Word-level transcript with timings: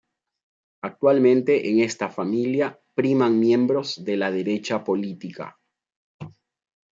Actualmente 0.83 1.69
en 1.69 1.79
esta 1.81 2.09
familia 2.09 2.79
priman 2.95 3.39
miembros 3.39 4.03
de 4.03 4.17
la 4.17 4.31
derecha 4.31 4.83
política. 4.83 5.59